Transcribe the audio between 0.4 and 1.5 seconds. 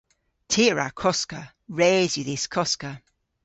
Ty a wra koska.